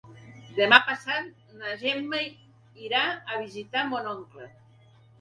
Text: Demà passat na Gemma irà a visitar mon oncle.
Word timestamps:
Demà 0.59 0.79
passat 0.87 1.53
na 1.61 1.77
Gemma 1.83 2.23
irà 2.89 3.05
a 3.13 3.41
visitar 3.47 3.89
mon 3.95 4.15
oncle. 4.19 4.53